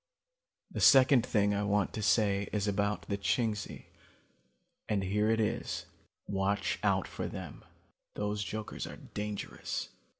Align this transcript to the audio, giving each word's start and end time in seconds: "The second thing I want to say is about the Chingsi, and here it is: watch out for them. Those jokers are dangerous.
"The 0.71 0.81
second 0.81 1.23
thing 1.23 1.53
I 1.53 1.61
want 1.63 1.93
to 1.93 2.01
say 2.01 2.49
is 2.51 2.67
about 2.67 3.03
the 3.03 3.19
Chingsi, 3.19 3.85
and 4.89 5.03
here 5.03 5.29
it 5.29 5.39
is: 5.39 5.85
watch 6.25 6.79
out 6.81 7.07
for 7.07 7.27
them. 7.27 7.63
Those 8.15 8.43
jokers 8.43 8.87
are 8.87 8.97
dangerous. 8.97 9.89